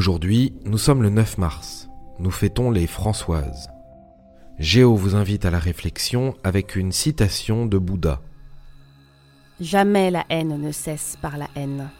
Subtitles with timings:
[0.00, 1.90] Aujourd'hui, nous sommes le 9 mars.
[2.18, 3.68] Nous fêtons les Françoises.
[4.58, 8.22] Géo vous invite à la réflexion avec une citation de Bouddha.
[9.60, 11.90] Jamais la haine ne cesse par la haine.